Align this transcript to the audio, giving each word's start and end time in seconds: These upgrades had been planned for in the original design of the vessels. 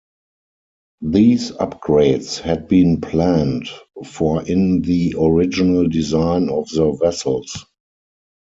These 1.03 1.51
upgrades 1.51 2.39
had 2.41 2.67
been 2.67 3.01
planned 3.01 3.67
for 4.03 4.41
in 4.41 4.81
the 4.81 5.13
original 5.19 5.87
design 5.87 6.49
of 6.49 6.67
the 6.71 6.91
vessels. 6.99 7.67